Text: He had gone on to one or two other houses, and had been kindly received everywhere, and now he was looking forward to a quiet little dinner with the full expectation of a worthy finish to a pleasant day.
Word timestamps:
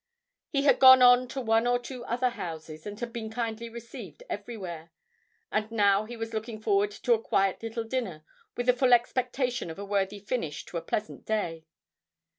He 0.49 0.63
had 0.63 0.79
gone 0.79 1.03
on 1.03 1.27
to 1.27 1.39
one 1.39 1.67
or 1.67 1.77
two 1.77 2.03
other 2.05 2.29
houses, 2.31 2.87
and 2.87 2.99
had 2.99 3.13
been 3.13 3.29
kindly 3.29 3.69
received 3.69 4.23
everywhere, 4.31 4.89
and 5.51 5.69
now 5.69 6.05
he 6.05 6.17
was 6.17 6.33
looking 6.33 6.59
forward 6.59 6.89
to 6.89 7.13
a 7.13 7.21
quiet 7.21 7.61
little 7.61 7.83
dinner 7.83 8.25
with 8.57 8.65
the 8.65 8.73
full 8.73 8.93
expectation 8.93 9.69
of 9.69 9.77
a 9.77 9.85
worthy 9.85 10.17
finish 10.19 10.65
to 10.65 10.77
a 10.77 10.81
pleasant 10.81 11.23
day. 11.23 11.65